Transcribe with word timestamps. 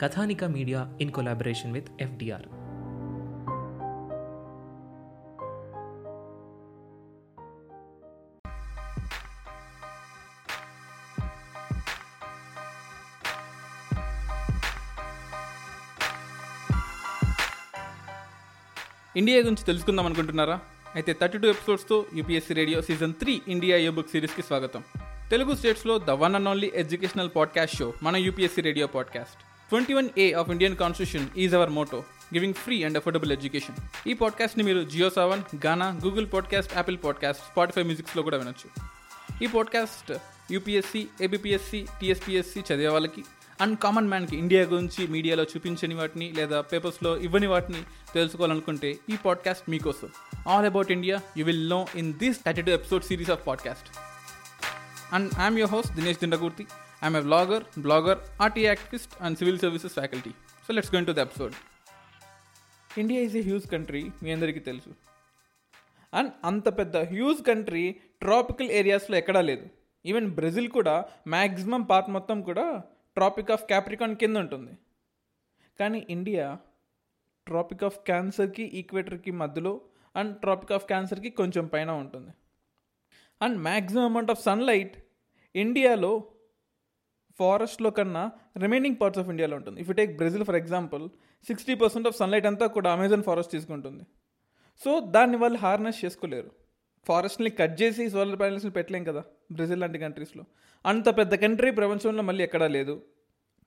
Kathanika 0.00 0.44
media 0.44 0.92
in 1.00 1.10
collaboration 1.10 1.72
with 1.72 1.88
FDR. 2.00 2.42
India 19.16 19.38
గురించి 19.38 19.64
తెలుసుకుందాం 19.64 20.06
అనుకుంటున్నారా? 20.06 20.60
అయితే 20.94 21.12
thirty 21.12 21.38
two 21.38 21.48
ఎపిసోడ్స్తో 21.48 22.06
UPSC 22.14 22.54
radio 22.54 22.82
season 22.82 23.14
three 23.14 23.42
India 23.48 23.76
a 23.76 23.88
book 23.88 24.10
సిరీస్కి 24.10 24.42
స్వాగతం. 24.42 24.82
తెలుగు 25.30 25.54
స్టేట్స్లో 25.54 25.98
the 25.98 26.10
one 26.10 26.34
and 26.34 26.48
only 26.48 26.72
educational 26.74 27.30
podcast 27.36 27.76
show 27.76 27.92
మన 28.02 28.16
UPSC 28.16 28.60
radio 28.62 28.86
podcast. 28.86 29.49
Twenty 29.70 29.94
one 29.94 30.08
A 30.18 30.32
of 30.32 30.50
Indian 30.50 30.76
constitution 30.76 31.38
is 31.38 31.54
our 31.54 31.70
motto 31.70 31.98
giving 32.34 32.54
free 32.54 32.84
and 32.84 32.98
affordable 32.98 33.32
education 33.32 34.08
ఈ 34.08 34.14
పాడ్కాస్ట్ని 34.14 34.64
మీరు 34.64 34.82
Jio 34.84 35.10
Saavn 35.10 35.66
Gaana 35.66 35.98
Google 36.04 36.26
podcast 36.32 36.76
Apple 36.76 36.98
podcast 37.04 37.42
Spotify 37.42 37.82
మ్యూజిక్స్లో 37.82 38.22
కూడా 38.22 38.36
వినొచ్చు. 38.36 38.70
ఈ 39.44 39.46
podcast 39.46 40.12
UPSC 40.52 41.06
ABPSC 41.22 41.86
TSPSC 42.00 42.60
చదివే 42.60 42.88
వాళ్ళకి 42.88 43.24
and 43.60 43.78
common 43.78 44.08
మ్యాన్కి 44.08 44.36
India 44.36 44.62
గురించి 44.62 45.06
మీడియాలో 45.06 45.42
చూపించని 45.42 45.94
వాటిని 45.94 46.32
లేదా 46.32 46.60
పేపర్స్లో 46.60 47.18
ఇవ్వని 47.18 47.46
వాటిని 47.46 47.82
తెలుసుకోవాలనుకుంటే 48.14 48.98
ఈ 49.10 49.16
పాడ్కాస్ట్ 49.24 49.70
మీకోసం. 49.70 50.08
All 50.48 50.66
about 50.66 50.92
India 50.92 51.20
you 51.36 51.44
will 51.44 51.70
know 51.70 51.86
in 51.94 52.14
this 52.14 52.38
thirty 52.46 52.62
two 52.62 52.72
episode 52.72 53.04
series 53.04 53.30
of 53.30 53.46
podcast 53.46 53.88
and 55.14 55.32
I'm 55.40 55.58
your 55.58 55.72
host 55.72 55.92
Dinesh 55.92 56.18
Dindakurthi 56.18 56.66
I'm 57.04 57.16
a 57.16 57.20
vlogger 57.20 57.64
blogger 57.78 58.18
RTI 58.42 58.66
activist 58.66 59.22
and 59.22 59.38
civil 59.38 59.58
services 59.58 59.92
faculty 59.92 60.30
so 60.66 60.72
let's 60.72 60.94
going 60.94 61.06
to 61.06 61.12
the 61.12 61.18
episode 61.18 61.54
India 62.98 63.20
is 63.22 63.36
a 63.36 63.42
huge 63.42 63.70
country 63.70 64.10
మీ 64.22 64.32
అందరికీ 64.32 64.58
తెలుసు. 64.58 64.94
And 66.14 66.32
అంత 66.44 66.78
పెద్ద 66.78 66.96
huge 66.96 67.42
country 67.46 67.92
tropical 67.92 68.70
ఏరియాస్లో 68.70 69.16
ఎక్కడా 69.16 69.40
లేదు. 69.40 69.66
Even 70.06 70.30
Brazil 70.30 70.68
కూడా 70.68 71.04
maximum 71.28 71.82
part 71.82 72.10
మొత్తం 72.10 72.42
కూడా 72.42 72.82
ట్రాపిక్ 73.14 73.50
ఆఫ్ 73.50 73.64
క్యాప్రికాన్ 73.64 74.16
కింద 74.16 74.36
ఉంటుంది. 74.36 74.72
కానీ 75.80 76.06
ఇండియా 76.10 76.58
ట్రాపిక్ 77.46 77.84
ఆఫ్ 77.84 77.98
క్యాన్సర్కి 77.98 78.62
ఈక్వేటర్కి 78.62 79.30
మధ్యలో 79.30 79.80
అండ్ 80.16 80.36
ట్రాపిక్ 80.36 80.72
ఆఫ్ 80.72 80.86
క్యాన్సర్కి 80.86 81.30
కొంచెం 81.30 81.66
పైన 81.66 81.90
ఉంటుంది. 81.90 82.30
And 83.42 83.58
maximum 83.58 84.04
amount 84.04 84.30
of 84.30 84.42
sunlight 84.42 84.96
ఇండియాలో 85.56 86.29
ఫారెస్ట్లో 87.40 87.90
కన్నా 87.98 88.22
రిమైనింగ్ 88.64 88.98
పార్ట్స్ 89.00 89.20
ఆఫ్ 89.22 89.28
ఇండియాలో 89.34 89.56
ఉంటుంది. 89.60 89.78
If 89.82 89.90
you 89.90 89.94
take 90.00 90.12
Brazil 90.20 90.44
for 90.48 90.58
example 90.62 91.04
sixty 91.48 91.74
percent 91.82 92.08
of 92.08 92.16
sunlight 92.20 92.48
అంతా 92.50 92.66
కూడా 92.76 92.88
అమెజాన్ 92.96 93.22
ఫారెస్ట్ 93.28 93.52
తీసుకుంటుంది. 93.56 94.02
సో 94.82 94.90
దాన్ని 95.14 95.36
వాళ్ళు 95.42 95.58
హార్నెస్ 95.64 96.00
చేసుకోలేరు. 96.04 96.50
ఫారెస్ట్ని 97.06 97.50
కట్ 97.58 97.76
చేసి 97.82 98.04
సోలార్ 98.14 98.38
ప్యానల్స్ని 98.40 98.72
పెట్టలేం 98.78 99.04
కదా 99.10 99.22
బ్రెజిల్ 99.52 99.80
లాంటి 99.82 99.98
కంట్రీస్లో 100.02 100.44
అంత 100.84 101.08
పెద్ద 101.18 101.34
కంట్రీ 101.44 101.70
ప్రపంచంలో 101.78 102.22
మళ్ళీ 102.28 102.42
ఎక్కడా 102.48 102.68
లేదు. 102.76 102.94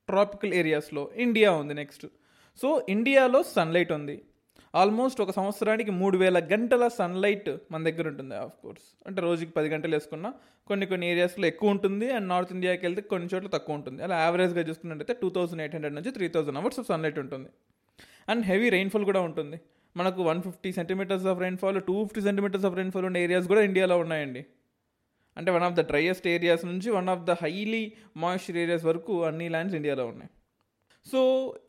ట్రాపికల్ 0.09 0.53
ఏరియాస్లో 0.59 1.03
ఇండియా 1.25 1.50
ఉంది 1.62 1.73
నెక్స్ట్ 1.73 2.06
సో 2.62 2.69
ఇండియాలో 2.89 3.39
సన్లైట్ 3.56 3.91
ఉంది. 3.97 4.16
ఆల్మోస్ట్ 4.81 5.19
ఒక 5.22 5.31
సంవత్సరానికి 5.31 5.91
మూడు 5.91 6.17
వేల 6.17 6.38
గంటల 6.51 6.84
సన్లైట్ 7.00 7.50
మన 7.72 7.79
దగ్గర 7.88 8.06
ఉంటుంది 8.11 8.35
ఆఫ్ 8.35 8.56
కోర్స్ 8.61 8.85
అంటే 9.07 9.19
రోజుకి 9.22 9.51
పది 9.57 9.67
గంటలు 9.73 9.94
వేసుకున్నా 9.95 10.29
కొన్ని 10.69 10.85
కొన్ని 10.91 11.06
ఏరియాస్లో 11.11 11.45
ఎక్కువ 11.47 11.73
ఉంటుంది 11.75 12.07
అండ్ 12.11 12.28
నార్త్ 12.28 12.53
ఇండియాకి 12.56 12.83
వెళ్తే 12.85 13.01
కొన్ని 13.12 13.28
చోట్ల 13.33 13.50
తక్కువ 13.56 13.75
ఉంటుంది. 13.79 14.00
అలా 14.03 14.16
యావరేజ్గా 14.23 14.63
చూసుకున్నట్టయితే 14.69 15.13
టూ 15.22 15.29
థౌసండ్ 15.35 15.62
ఎయిట్ 15.62 15.75
హండ్రెడ్ 15.78 15.95
నుంచి 15.97 16.12
three 16.17 16.28
thousand 16.35 16.59
hours 16.62 16.79
of 16.83 16.88
sunlight 16.91 17.19
ఉంటుంది. 17.23 17.50
అండ్ 18.31 18.44
హెవీ 18.51 18.69
రెయిన్ఫాల్ 18.78 19.06
కూడా 19.12 19.22
ఉంటుంది. 19.29 19.59
మనకు 19.95 20.22
one 20.31 20.41
fifty 20.47 20.72
centimetres 20.79 21.28
of 21.31 21.39
rainfall 21.45 21.81
two 21.89 21.97
fifty 22.06 22.23
centimetres 22.29 22.66
of 22.69 22.75
rainfall 22.81 23.06
ఉన్న 23.09 23.19
ఏరియాస్ 23.28 23.47
కూడా 23.53 23.63
ఇండియాలో 23.69 23.97
ఉన్నాయండి. 24.06 24.44
అంటే 25.38 25.50
one 25.57 25.66
of 25.67 25.75
the 25.79 25.83
driest 25.91 26.25
areas 26.35 26.63
నుంచి 26.72 26.89
one 27.00 27.09
of 27.16 27.25
the 27.29 27.35
highly 27.44 27.83
moisture 28.23 28.57
areas 28.63 28.85
వరకు 28.91 29.13
అన్ని 29.29 29.47
ల్యాండ్స్ 29.56 29.75
ఇండియాలో 29.81 30.06
ఉన్నాయి. 30.13 30.31
సో 31.12 31.22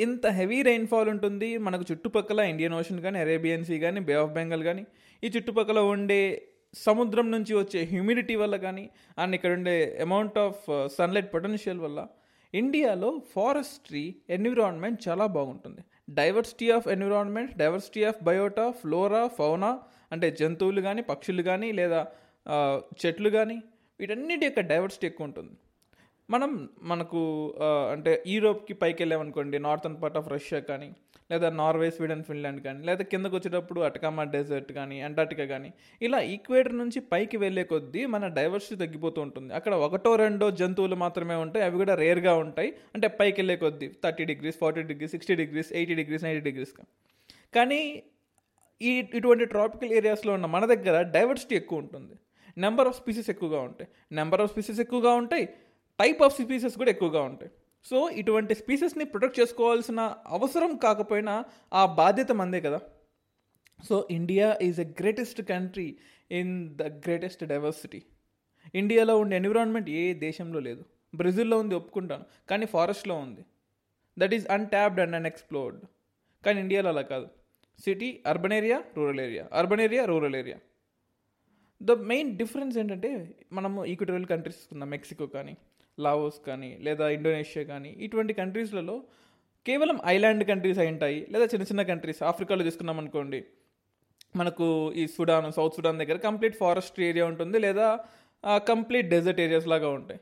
ఇంత 0.04 0.26
హెవీ 0.38 0.58
రెయిన్ఫాల్ 0.68 1.08
ఉంటుంది. 1.14 1.48
మనకు 1.66 1.84
చుట్టుపక్కల 1.90 2.40
ఇండియన్ 2.52 2.74
ఓషన్ 2.78 3.00
కానీ 3.06 3.18
అరేబియన్ 3.24 3.64
సీ 3.68 3.76
కానీ 3.84 4.00
బే 4.08 4.14
ఆఫ్ 4.24 4.34
బెంగాల్ 4.36 4.64
కానీ 4.68 4.84
ఈ 5.22 5.30
చుట్టుపక్కల 5.36 5.80
ఉండే 5.94 6.20
సముద్రం 6.74 7.26
నుంచి 7.34 7.52
వచ్చే 7.60 7.80
హ్యూమిడిటీ 7.92 8.34
వల్ల 8.42 8.54
కానీ 8.66 8.84
అండ్ 9.22 9.34
ఇక్కడ 9.38 9.52
ఉండే 9.58 9.74
అమౌంట్ 10.06 10.38
ఆఫ్ 10.44 10.62
సన్లైట్ 10.98 11.28
పొటెన్షియల్ 11.34 11.80
వల్ల 11.86 12.00
ఇండియాలో 12.54 13.10
ఫారెస్ట్రీ 13.34 14.04
ఎన్విరాన్మెంట్ 14.36 14.98
చాలా 15.06 15.24
బాగుంటుంది. 15.36 15.82
Diversity 16.18 16.66
of 16.76 16.86
environment 16.94 17.52
diversity 17.62 18.02
of 18.10 18.18
biota 18.28 18.66
flora 18.80 19.22
fauna 19.38 19.70
అంటే 20.12 20.28
జంతువులు 20.40 20.80
కానీ 20.88 21.02
పక్షులు 21.12 21.42
కానీ 21.50 21.68
లేదా 21.80 22.00
uh, 22.46 22.74
చెట్లు 23.02 23.30
కానీ 23.38 23.58
వీటన్నిటి 24.00 24.44
యొక్క 24.48 24.60
డైవర్సిటీ 24.72 25.06
ఎక్కువ 25.10 25.28
ఉంటుంది. 25.28 25.54
మనం 26.30 26.68
మనకు 26.82 27.20
అంటే 27.92 28.12
యూరోప్కి 28.26 28.74
పైకి 28.74 29.02
వెళ్ళామనుకోండి 29.02 29.58
నార్థన్ 29.58 30.02
పార్ట్ 30.02 30.18
ఆఫ్ 30.18 30.28
రష్యా 30.28 30.60
కానీ 30.60 30.88
లేదా 31.30 31.50
నార్వే 31.50 31.90
స్వీడన్ 31.90 32.24
ఫిన్లాండ్ 32.24 32.60
కానీ 32.62 32.80
లేదా 32.86 33.02
కిందకు 33.02 33.36
వచ్చేటప్పుడు 33.36 33.80
అటకామా 33.80 34.24
డెజర్ట్ 34.24 34.72
కానీ 34.72 35.00
అంటార్టికా 35.00 35.44
కానీ 35.44 35.72
ఇలా 36.02 36.18
ఈక్వేటర్ 36.20 36.76
నుంచి 36.78 37.00
పైకి 37.00 37.36
వెళ్ళే 37.36 37.64
కొద్దీ 37.64 38.06
మన 38.06 38.26
డైవర్సిటీ 38.28 38.76
తగ్గిపోతూ 38.86 39.20
ఉంటుంది. 39.22 39.54
అక్కడ 39.54 39.74
ఒకటో 39.74 40.16
రెండో 40.16 40.50
జంతువులు 40.50 40.94
మాత్రమే 40.94 41.34
ఉంటాయి 41.34 41.64
అవి 41.64 41.76
కూడా 41.76 41.94
రేర్గా 41.94 42.34
ఉంటాయి. 42.34 42.70
అంటే 42.94 43.08
పైకి 43.20 43.40
వెళ్ళే 43.40 43.56
కొద్దీ 43.56 43.88
thirty 44.04 44.24
degrees 44.24 44.58
forty 44.60 44.82
degrees 44.82 45.12
sixty 45.12 45.34
degrees 45.34 45.72
eighty 45.72 45.94
degrees 45.94 46.24
ninety 46.24 46.50
degrees 46.50 46.74
కానీ 47.54 48.02
ఈ 48.82 48.92
ఇటువంటి 49.14 49.44
ట్రాపికల్ 49.44 49.92
ఏరియాస్లో 49.92 50.32
ఉన్న 50.32 50.46
మన 50.46 50.64
దగ్గర 50.74 51.02
డైవర్సిటీ 51.02 51.56
ఎక్కువ 51.56 51.78
ఉంటుంది. 51.78 52.14
నెంబర్ 52.58 52.88
ఆఫ్ 52.88 52.96
స్పీసీస్ 52.96 53.30
ఎక్కువగా 53.30 53.60
ఉంటాయి. 53.60 53.88
నెంబర్ 54.12 54.40
ఆఫ్ 54.40 54.50
స్పీసీస్ 54.52 54.80
ఎక్కువగా 54.80 55.12
ఉంటాయి. 55.14 55.48
టైప్ 56.00 56.20
ఆఫ్ 56.26 56.34
స్పీసెస్ 56.40 56.76
కూడా 56.80 56.90
ఎక్కువగా 56.94 57.20
ఉంటాయి. 57.30 57.50
సో 57.86 57.98
ఇటువంటి 58.20 58.54
స్పీసెస్ని 58.60 59.04
ప్రొటెక్ట్ 59.12 59.38
చేసుకోవాల్సిన 59.40 60.00
అవసరం 60.36 60.72
కాకపోయినా 60.84 61.34
ఆ 61.80 61.82
బాధ్యత 62.00 62.32
మందే 62.40 62.60
కదా. 62.66 62.80
So 63.88 63.96
India 64.18 64.46
is 64.66 64.80
a 64.86 64.88
greatest 65.00 65.40
country 65.52 65.88
in 66.38 66.52
the 66.80 66.82
greatest 67.06 67.42
diversity 67.52 68.00
ఇండియాలో 68.80 69.14
ఉండే 69.22 69.34
ఎన్విరాన్మెంట్ 69.40 69.88
ఏ 70.00 70.04
దేశంలో 70.26 70.60
లేదు. 70.68 70.82
బ్రెజిల్లో 71.20 71.56
ఉంది 71.62 71.74
ఒప్పుకుంటాను 71.80 72.24
కానీ 72.50 72.66
ఫారెస్ట్లో 72.74 73.16
ఉంది. 73.24 73.42
That 74.16 74.34
is 74.36 74.46
untapped 74.56 75.00
and 75.04 75.16
unexplored 75.20 75.80
కానీ 76.44 76.58
ఇండియాలో 76.64 76.88
అలా 76.94 77.04
కాదు. 77.12 77.28
City 77.84 78.08
urban 78.30 78.54
area 78.58 78.78
rural 78.96 79.20
area 79.26 79.44
urban 79.60 79.82
area 79.86 80.02
rural 80.12 80.36
area 80.40 80.58
the 81.80 81.92
main 82.10 82.30
difference 82.40 82.74
ఏంటంటే 82.82 83.10
మనము 83.58 83.78
ఈక్వటోరియల్ 83.92 84.28
కంట్రీస్ 84.32 84.58
తీసుకుందాం 84.60 84.90
మెక్సికో 84.94 85.26
కానీ. 85.36 85.54
లావోస్ 86.00 86.46
కానీ 86.46 86.78
లేదా 86.80 87.08
ఇండోనేషియా 87.08 87.64
కానీ 87.64 87.88
ఇటువంటి 87.88 88.32
కంట్రీస్లలో 88.32 89.04
కేవలం 89.66 90.00
ఐలాండ్ 90.06 90.44
కంట్రీస్ 90.44 90.78
అయి 90.78 90.88
ఉంటాయి 90.88 91.26
లేదా 91.30 91.44
చిన్న 91.44 91.62
చిన్న 91.62 91.82
కంట్రీస్. 91.82 92.22
ఆఫ్రికాలో 92.22 92.62
తీసుకున్నాం 92.62 92.98
అనుకోండి. 92.98 93.44
మనకు 94.36 94.92
ఈ 94.92 95.06
సుడాన్ 95.06 95.52
సౌత్ 95.52 95.74
సుడాన్ 95.74 95.98
దగ్గర 95.98 96.16
కంప్లీట్ 96.16 96.56
ఫారెస్ట్ 96.56 97.00
ఏరియా 97.00 97.26
ఉంటుంది 97.26 97.58
లేదా 97.58 97.98
కంప్లీట్ 98.44 99.08
డెజర్ట్ 99.08 99.40
ఏరియాస్ 99.40 99.66
లాగా 99.66 99.88
ఉంటాయి. 99.88 100.20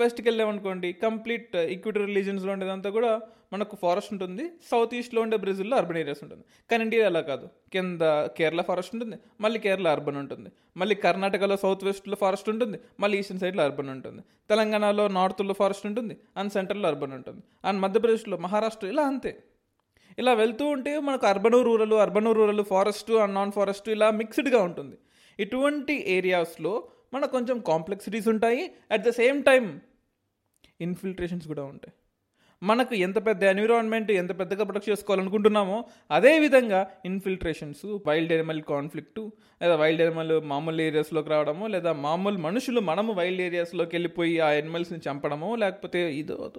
వెస్ట్కి 0.00 0.28
వెళ్ళామనుకోండి 0.28 0.92
కంప్లీట్ 0.92 1.56
ఈక్విటర్ 1.56 2.06
రిలీజన్స్లో 2.06 2.52
ఉండేదంతా 2.52 2.90
కూడా 2.90 3.20
మనకు 3.52 3.76
ఫారెస్ట్ 3.82 4.12
ఉంటుంది 4.12 4.44
సౌత్ 4.70 4.94
ఈస్ట్లో 4.94 5.22
ఉండే 5.22 5.36
బ్రెజిల్లో 5.36 5.76
అర్బన్ 5.76 5.98
ఏరియాస్ 5.98 6.22
ఉంటుంది. 6.22 6.44
కానీ 6.70 6.82
ఇండియా 6.82 7.06
అలా 7.06 7.20
కాదు. 7.20 7.48
కింద 7.72 8.02
కేరళ 8.38 8.60
ఫారెస్ట్ 8.60 8.94
ఉంటుంది 8.94 9.16
మళ్ళీ 9.40 9.58
కేరళ 9.58 9.88
అర్బన్ 9.88 10.16
ఉంటుంది 10.16 10.50
మళ్ళీ 10.76 10.94
కర్ణాటకలో 10.94 11.56
సౌత్ 11.56 11.84
వెస్ట్లో 11.84 12.16
ఫారెస్ట్ 12.20 12.48
ఉంటుంది 12.48 12.78
మళ్ళీ 13.00 13.18
ఈస్టర్న్ 13.18 13.40
సైడ్లో 13.40 13.64
అర్బన్ 13.64 13.90
ఉంటుంది. 13.90 14.22
తెలంగాణలో 14.48 15.08
నార్త్లో 15.08 15.54
ఫారెస్ట్ 15.54 15.86
ఉంటుంది 15.86 16.16
అండ్ 16.36 16.52
సెంట్రల్లో 16.52 16.88
అర్బన్ 16.88 17.12
ఉంటుంది 17.12 17.42
అండ్ 17.64 17.80
మధ్యప్రదేశ్లో 17.80 18.36
మహారాష్ట్ర 18.36 18.86
ఇలా 18.86 19.02
అంతే. 19.02 19.42
ఇలా 20.18 20.32
వెళ్తూ 20.32 20.64
ఉంటే 20.66 21.00
మనకు 21.00 21.26
urban 21.26 21.64
rural 21.64 21.92
urban 21.92 22.34
rural 22.34 22.64
forest 22.64 23.10
and 23.10 23.34
non 23.34 23.52
forest 23.52 23.88
ఇలా 23.88 24.10
మిక్స్డ్గా 24.10 24.62
ఉంటుంది. 24.62 24.96
ఇటువంటి 25.38 25.94
ఏరియాస్లో 26.08 26.88
మనకు 27.14 27.30
కొంచెం 27.30 27.58
కాంప్లెక్సిటీస్ 27.60 28.28
ఉంటాయి. 28.28 28.70
At 28.90 29.02
the 29.02 29.10
same 29.10 29.44
time 29.44 29.80
infiltrations 30.80 31.46
కూడా 31.46 31.64
ఉంటాయి. 31.64 31.92
మనకు 32.62 32.94
ఎంత 32.94 33.26
పెద్ద 33.26 33.42
ఎన్విరాన్మెంట్ 33.42 34.10
ఎంత 34.10 34.38
పెద్దగా 34.38 34.64
ప్రొటెక్ట్ 34.64 34.90
చేసుకోవాలనుకుంటున్నామో 34.90 35.84
అదే 36.10 36.38
విధంగా 36.38 36.90
ఇన్ఫిల్ట్రేషన్స్ 37.04 37.98
వైల్డ్ 38.06 38.32
ఎనిమల్ 38.32 38.62
కాన్ఫ్లిక్ట్ 38.62 39.20
లేదా 39.62 39.76
వైల్డ్ 39.76 40.02
ఎనిమల్ 40.02 40.40
మామూలు 40.44 40.82
ఏరియాస్లోకి 40.82 41.28
రావడము 41.28 41.66
లేదా 41.66 41.92
మామూలు 41.92 42.38
మనుషులు 42.38 42.80
మనము 42.80 43.12
వైల్డ్ 43.12 43.40
ఏరియాస్లోకి 43.40 43.96
వెళ్ళిపోయి 43.96 44.40
ఆ 44.40 44.50
ఎనిమల్స్ని 44.50 45.00
చంపడము 45.10 45.56
లేకపోతే 45.56 46.14
ఇదో 46.14 46.52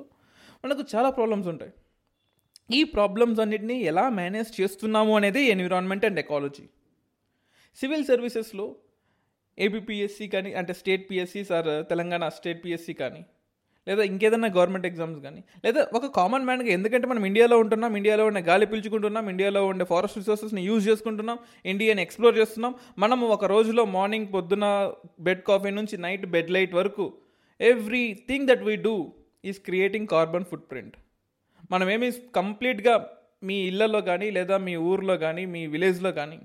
మనకు 0.65 0.83
చాలా 0.95 1.09
ప్రాబ్లమ్స్ 1.09 1.47
ఉంటాయి. 1.47 1.71
ఈ 2.71 2.83
ప్రాబ్లమ్స్ 2.83 3.39
అన్నిటినీ 3.39 3.81
ఎలా 3.81 4.09
మేనేజ్ 4.09 4.61
చేస్తున్నాము 4.61 5.15
అనేది 5.15 5.41
ఎన్విరాన్మెంట్ 5.43 6.05
అండ్ 6.05 6.19
ఎకాలజీ 6.19 6.65
సివిల్ 7.75 8.05
సర్వీసెస్లో 8.05 8.75
ఏబిపిఎస్సి 9.57 10.25
కానీ 10.27 10.51
అంటే 10.53 10.73
state 10.73 11.05
PSC 11.09 11.41
sir 11.43 11.71
Telangana 11.89 12.27
state 12.29 12.61
PSC 12.63 12.93
కానీ 12.93 13.21
లేదా 13.87 14.03
ఇంకేదైనా 14.03 14.49
గవర్నమెంట్ 14.49 14.85
ఎగ్జామ్స్ 14.89 15.19
కానీ 15.19 15.41
లేదా 15.65 15.81
ఒక 15.93 16.07
కామన్ 16.17 16.45
మ్యాన్గా 16.45 16.69
ఎందుకంటే 16.69 17.05
మనం 17.07 17.23
ఇండియాలో 17.25 17.55
ఉంటున్నాం 17.59 17.93
ఇండియాలో 17.95 18.23
ఉండే 18.25 18.41
గాలి 18.41 18.65
పీల్చుకుంటున్నాం 18.65 19.25
ఇండియాలో 19.29 19.61
ఉండే 19.65 19.85
ఫారెస్ట్ 19.85 20.17
రిసోర్సెస్ని 20.17 20.61
యూజ్ 20.61 20.83
చేసుకుంటున్నాం 20.87 21.37
ఇండియాని 21.65 22.01
ఎక్స్ప్లోర్ 22.01 22.35
చేస్తున్నాం 22.37 22.73
మనము 22.97 23.27
ఒక 23.27 23.45
రోజులో 23.45 23.85
మార్నింగ్ 23.95 24.29
పొద్దున 24.33 24.67
బెడ్ 25.19 25.43
కాఫీ 25.43 25.71
నుంచి 25.71 25.97
నైట్ 25.97 26.25
బెడ్ 26.27 26.51
లైట్ 26.51 26.73
వరకు 26.73 27.07
everything 28.29 28.47
that 28.47 28.63
we 28.63 28.75
do 28.81 28.95
is 29.43 29.59
creating 29.59 30.07
carbon 30.07 30.47
footprint 30.71 30.95
మనమేమి 31.71 32.09
కంప్లీట్గా 32.35 32.95
మీ 33.43 33.57
ఇళ్ళలో 33.67 33.99
కానీ 34.01 34.27
లేదా 34.31 34.57
మీ 34.65 34.73
ఊర్లో 34.87 35.15
కానీ 35.17 35.43
మీ 35.47 35.61
విలేజ్లో 35.67 36.11
కానీ 36.13 36.39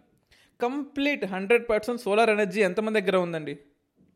complete 0.61 1.25
hundred 1.25 1.69
percent 1.69 2.01
solar 2.01 2.31
energy 2.31 2.61
ఎంతమంది 2.63 3.01
దగ్గర 3.01 3.17
ఉందండి? 3.17 3.59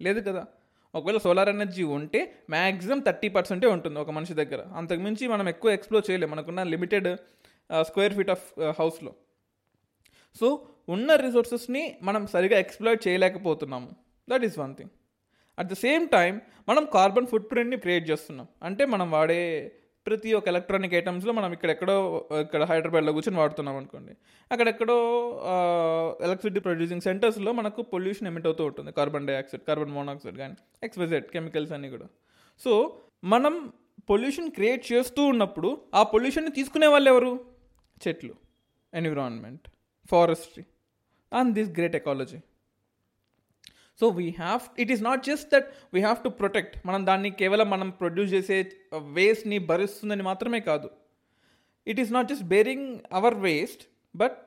లేదు 0.03 0.31
కదా. 0.31 0.47
ఒకవేళ 0.94 1.19
సోలార్ 1.19 1.49
ఎనర్జీ 1.49 1.83
ఉంటే 1.83 2.35
మ్యాక్సిమం 2.50 3.00
థర్టీ 3.00 3.29
పర్సెంటే 3.29 3.67
ఉంటుంది 3.67 3.99
ఒక 3.99 4.11
మనిషి 4.11 4.35
దగ్గర. 4.35 4.65
అంతకుమించి 4.77 5.29
మనం 5.29 5.49
ఎక్కువ 5.49 5.71
ఎక్స్ప్లోర్ 5.71 6.11
చేయలేము 6.11 6.33
మనకున్న 6.33 6.62
లిమిటెడ్ 6.62 7.09
స్క్వేర్ 7.81 8.15
ఫీట్ 8.15 8.31
ఆఫ్ 8.31 8.75
హౌస్లో. 8.79 9.15
సో 10.41 10.67
ఉన్న 10.89 11.17
రిసోర్సెస్ని 11.17 11.99
మనం 12.03 12.27
సరిగా 12.27 12.59
explore 12.59 13.09
చేయలేకపోతున్నాము. 13.09 13.91
That 14.31 14.44
is 14.44 14.59
one 14.59 14.77
thing. 14.77 14.91
At 15.59 15.67
the 15.67 15.73
same 15.73 16.09
time 16.09 16.41
మనం 16.69 16.87
కార్బన్ 16.94 17.27
ఫుట్ 17.27 17.50
ప్రింట్ని 17.50 17.77
క్రియేట్ 17.77 18.11
చేస్తున్నాం. 18.11 18.49
అంటే 18.62 18.87
మనం 18.87 19.11
వాడే 19.11 19.73
ప్రతి 20.07 20.31
ఒక్క 20.37 20.49
ఎలక్ట్రానిక్ 20.49 20.95
ఐటమ్స్లో 20.95 21.33
మనం 21.33 21.51
ఇక్కడెక్కడో 21.57 21.95
ఇక్కడ 22.45 22.63
హైదరాబాద్లో 22.71 23.13
కూర్చొని 23.17 23.39
వాడుతున్నాం 23.41 23.77
అనుకోండి. 23.81 24.13
అక్కడెక్కడో 24.53 24.97
ఎలక్ట్రిసిటీ 26.27 26.61
ప్రొడ్యూసింగ్ 26.61 27.01
సెంటర్స్లో 27.01 27.53
మనకు 27.53 27.83
పొల్యూషన్ 27.83 28.29
ఎమిట్ 28.31 28.47
అవుతూ 28.47 28.65
ఉంటుంది. 28.65 28.93
కార్బన్ 28.93 29.27
డైఆక్సైడ్ 29.27 29.65
కార్బన్ 29.69 29.95
మోనాక్సైడ్ 29.99 30.37
కానీ 30.37 30.57
ఎక్స్పెజెడ్ 30.83 31.27
కెమికల్స్ 31.35 31.73
అన్నీ 31.73 31.91
కూడా. 31.95 32.09
సో 32.61 32.73
మనం 33.25 33.55
పొల్యూషన్ 34.11 34.51
క్రియేట్ 34.51 34.85
చేస్తూ 34.93 35.25
ఉన్నప్పుడు 35.25 35.71
ఆ 35.95 36.03
పొల్యూషన్ని 36.15 36.53
తీసుకునే 36.59 36.87
వాళ్ళు 36.87 37.11
ఎవరు? 37.15 37.33
చెట్లు 38.05 38.35
environment 38.95 39.67
forestry 40.11 40.65
and 41.33 41.53
this 41.59 41.71
great 41.79 41.97
ecology. 41.97 42.41
So 44.00 44.06
we 44.19 44.27
have 44.43 44.62
it 44.83 44.91
is 44.94 45.03
not 45.09 45.23
just 45.31 45.49
that 45.55 45.69
we 45.94 46.00
have 46.00 46.21
to 46.27 46.31
protect 46.41 46.75
మనం 46.87 47.00
దాన్ని 47.11 47.31
కేవలం 47.41 47.69
మనం 47.75 47.91
ప్రొడ్యూస్ 48.00 48.31
చేసే 48.37 48.59
uh, 48.97 49.03
వేస్ట్ని 49.17 49.59
భరిస్తుందని 49.71 50.25
మాత్రమే 50.31 50.61
కాదు. 50.71 50.89
It 51.87 52.00
is 52.05 52.12
not 52.17 52.29
just 52.33 52.47
bearing 52.55 52.89
our 53.12 53.39
waste 53.47 53.85
but 54.15 54.39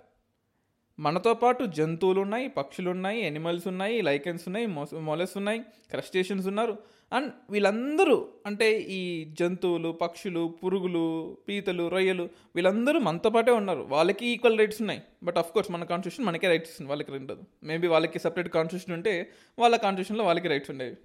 మనతో 1.00 1.32
పాటు 1.34 1.64
జంతువులు 1.78 2.20
ఉన్నాయి 2.26 2.46
పక్షులు 2.58 2.90
ఉన్నాయి 2.96 3.20
ఎనిమల్స్ 3.22 3.66
ఉన్నాయి 3.72 3.96
లైకెన్స్ 4.10 4.46
ఉన్నాయి 4.50 4.68
మొలస్ 5.10 5.36
ఉన్నాయి 5.42 5.60
క్రస్టేషన్స్ 5.94 6.48
ఉన్నారు. 6.52 6.76
అండ్ 7.14 7.32
వీళ్ళందరూ 7.50 8.28
అంటే 8.46 8.80
ఈ 8.80 9.26
జంతువులు 9.40 9.90
పక్షులు 9.90 10.56
పురుగులు 10.64 11.38
పీతలు 11.48 11.88
రొయ్యలు 11.88 12.30
వీళ్ళందరూ 12.56 13.00
మనతో 13.00 13.30
పాటే 13.30 13.52
ఉన్నారు. 13.52 13.80
వాళ్ళకి 13.80 14.26
ఈక్వల్ 14.26 14.60
రైట్స్ 14.60 14.82
ఉన్నాయి. 14.82 15.02
బట్ 15.24 15.38
అఫ్ 15.38 15.52
కోర్స్ 15.52 15.72
మన 15.72 15.84
కాన్స్టిట్యూషన్ 15.84 16.26
మనకే 16.26 16.48
రైట్స్ 16.48 16.70
ఇస్తుంది. 16.70 16.90
వాళ్ళకి 16.90 17.12
ఉండదు 17.12 17.44
మేబీ 17.64 17.88
వాళ్ళకి 17.88 18.20
సపరేట్ 18.20 18.50
కాన్స్టిట్యూషన్ 18.50 18.96
ఉంటే 18.96 19.32
వాళ్ళ 19.60 19.76
కాన్స్టిట్యూషన్లో 19.76 20.26
వాళ్ళకి 20.26 20.48
రైట్స్ 20.48 20.72
ఉండేవి. 20.72 20.96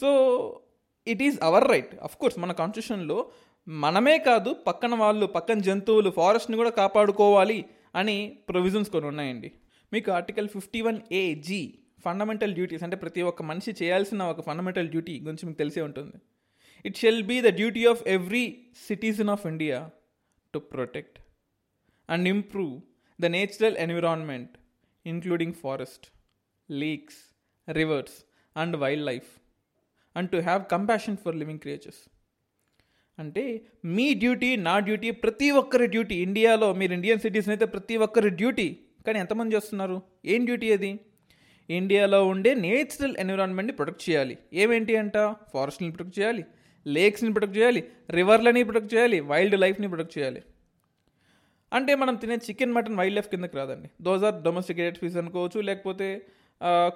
So 0.00 0.08
it 1.06 1.22
is 1.22 1.38
our 1.42 1.68
right 1.68 1.94
of 2.02 2.16
course 2.16 2.38
మన 2.38 2.52
కాన్స్టిట్యూషన్లో 2.52 3.30
మనమే 3.68 4.18
కాదు 4.18 4.52
పక్కన 4.52 4.94
వాళ్ళు 4.94 5.26
పక్కన 5.26 5.58
జంతువులు 5.58 6.10
ఫారెస్ట్ని 6.10 6.56
కూడా 6.56 6.70
కాపాడుకోవాలి 6.70 7.64
అని 7.94 8.36
ప్రొవిజన్స్ 8.48 8.90
కొన్ని 8.90 9.08
ఉన్నాయండి. 9.08 9.52
మీకు 9.92 10.12
article 10.12 10.48
fifty 10.48 10.80
one 10.80 11.00
AG 11.12 11.74
fundamental 12.06 12.54
duties 12.54 12.84
అంటే 12.86 12.96
ప్రతి 12.96 13.22
ఒక్క 13.22 13.42
మనిషి 13.42 13.72
చేయాల్సిన 13.82 14.22
ఒక 14.32 14.40
ఫండమెంటల్ 14.46 14.88
డ్యూటీ 14.88 15.14
గురించి 15.20 15.46
మీకు 15.46 15.58
తెలిసే 15.58 15.82
ఉంటుంది. 15.88 16.16
It 16.84 16.96
shall 16.96 17.22
be 17.22 17.36
the 17.40 17.50
duty 17.60 17.82
of 17.92 18.02
every 18.08 18.44
citizen 18.88 19.30
of 19.34 19.46
India 19.46 19.78
to 20.54 20.58
protect 20.74 21.18
and 22.08 22.28
improve 22.28 22.76
the 23.18 23.26
natural 23.36 23.76
environment 23.76 24.52
including 25.06 25.56
forest 25.62 26.06
lakes 26.68 27.20
rivers 27.68 28.16
and 28.56 28.76
wild 28.76 29.06
life 29.06 29.30
and 30.16 30.30
to 30.30 30.38
have 30.48 30.62
compassion 30.72 31.16
for 31.24 31.36
living 31.36 31.58
creatures 31.58 32.02
అంటే 33.18 33.44
మీ 33.96 34.06
duty 34.14 34.48
నా 34.56 34.78
duty 34.78 35.10
ప్రతి 35.10 35.48
ఒక్కరి 35.50 35.86
duty 35.86 36.16
ఇండియాలో 36.22 36.68
మీరు 36.80 36.92
Indian 36.92 37.20
సిటీస్ని 37.20 37.52
అయితే 37.54 37.66
ప్రతి 37.74 37.94
ఒక్కరి 37.96 38.30
డ్యూటీ 38.40 38.66
కానీ 39.06 39.18
ఎంతమంది 39.18 39.54
చేస్తున్నారు? 39.56 39.96
ఏం 40.24 40.44
డ్యూటీ 40.44 40.68
అది? 40.72 40.90
ఇండియాలో 41.70 42.26
ఉండే 42.26 42.54
నేచురల్ 42.54 43.16
ఎన్విరాన్మెంట్ని 43.16 43.76
ప్రొటెక్ట్ 43.76 44.10
చేయాలి. 44.10 44.38
ఏమేంటి 44.52 44.96
అంట? 44.96 45.16
ఫారెస్ట్ని 45.52 45.90
ప్రొటెక్ట్ 45.92 46.20
చేయాలి. 46.20 46.44
లేక్స్ని 46.86 47.32
ప్రొటెక్ట్ 47.32 47.58
చేయాలి. 47.58 47.84
రివర్లని 48.10 48.62
ప్రొటెక్ట్ 48.62 48.94
చేయాలి. 48.94 49.20
వైల్డ్ 49.20 49.60
లైఫ్ని 49.60 49.88
ప్రొటెక్ట్ 49.88 50.18
చేయాలి. 50.18 50.42
అంటే 51.72 51.94
మనం 51.94 52.14
తినే 52.14 52.34
చికెన్ 52.34 52.72
మటన్ 52.72 52.96
వైల్డ్ 52.96 53.14
లైఫ్ 53.14 53.28
కిందకి 53.28 53.56
రాదండి. 53.56 53.90
దోస్ 54.00 54.24
ఆర్ 54.24 54.42
డొమెస్టికేటెడ్ 54.42 54.98
ఫిష్ 54.98 55.16
అనుకోవచ్చు 55.16 55.60
లేకపోతే 55.60 56.26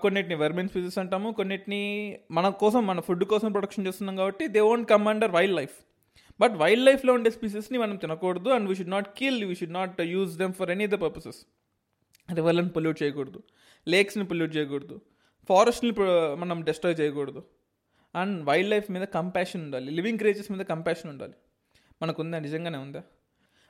కొన్నిటిని 0.00 0.34
వెర్మిన్ 0.34 0.68
ఫీజెస్ 0.68 0.98
అంటాము. 0.98 1.32
కొన్నిటిని 1.32 2.18
మన 2.30 2.48
కోసం 2.48 2.86
మన 2.86 3.00
ఫుడ్ 3.00 3.24
కోసం 3.24 3.52
ప్రొడక్షన్ 3.52 3.86
చేస్తున్నాం 3.86 4.16
కాబట్టి 4.16 4.46
they 4.48 4.60
won't 4.60 4.88
come 4.90 5.08
under 5.08 5.30
wild 5.30 5.56
life 5.56 5.74
but 6.40 6.52
wild 6.52 6.84
లైఫ్లో 6.84 7.12
ఉండే 7.12 7.30
స్పీసెస్ని 7.30 7.78
మనం 7.78 7.96
తినకూడదు 7.96 8.48
and 8.48 8.68
we 8.68 8.74
should 8.74 8.90
not 8.90 9.08
kill 9.18 9.44
we 9.44 9.54
should 9.54 9.72
not 9.72 10.00
use 10.00 10.38
them 10.38 10.52
for 10.52 10.70
any 10.70 10.86
the 10.86 10.90
purposes 10.90 11.36
రివర్లను 12.34 12.68
pollute 12.68 13.02
చేయకూడదు. 13.02 13.42
లేక్స్ని 13.88 14.24
పొల్యూట్ 14.24 14.56
చేయకూడదు. 14.56 15.00
ఫారెస్ట్ని 15.48 15.92
మనం 16.34 16.64
డిస్ట్రాయ్ 16.64 17.00
చేయకూడదు. 17.00 17.44
అండ్ 18.14 18.44
వైల్డ్ 18.44 18.70
లైఫ్ 18.70 18.90
మీద 18.90 19.02
కంపాషన్ 19.02 19.62
ఉండాలి. 19.62 19.90
లివింగ్ 19.90 20.18
క్రియేచర్స్ 20.18 20.52
మీద 20.52 20.60
కంపాషన్ 20.60 21.10
ఉండాలి. 21.10 21.32
మనకు 22.02 22.22
ఉందా 22.22 22.38
నిజంగానే 22.38 22.78
ఉందా? 22.78 23.02